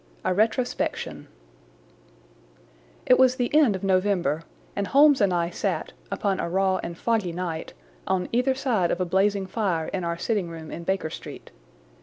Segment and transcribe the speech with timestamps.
[0.25, 1.27] A Retrospection
[3.05, 4.41] It was the end of November,
[4.75, 7.73] and Holmes and I sat, upon a raw and foggy night,
[8.07, 11.51] on either side of a blazing fire in our sitting room in Baker Street.